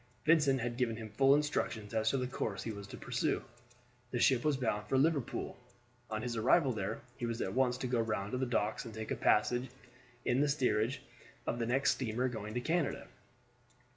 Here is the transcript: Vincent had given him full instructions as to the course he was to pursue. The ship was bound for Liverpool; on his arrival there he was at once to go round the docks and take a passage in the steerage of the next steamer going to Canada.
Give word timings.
Vincent 0.25 0.61
had 0.61 0.77
given 0.77 0.95
him 0.95 1.11
full 1.11 1.35
instructions 1.35 1.93
as 1.93 2.09
to 2.09 2.17
the 2.17 2.25
course 2.25 2.63
he 2.63 2.71
was 2.71 2.87
to 2.87 2.97
pursue. 2.97 3.43
The 4.09 4.17
ship 4.19 4.43
was 4.43 4.57
bound 4.57 4.87
for 4.87 4.97
Liverpool; 4.97 5.59
on 6.09 6.23
his 6.23 6.35
arrival 6.35 6.73
there 6.73 7.01
he 7.17 7.27
was 7.27 7.39
at 7.39 7.53
once 7.53 7.77
to 7.77 7.85
go 7.85 8.01
round 8.01 8.33
the 8.33 8.45
docks 8.47 8.83
and 8.83 8.95
take 8.95 9.11
a 9.11 9.15
passage 9.15 9.69
in 10.25 10.41
the 10.41 10.49
steerage 10.49 11.03
of 11.45 11.59
the 11.59 11.67
next 11.67 11.91
steamer 11.91 12.27
going 12.29 12.55
to 12.55 12.61
Canada. 12.61 13.09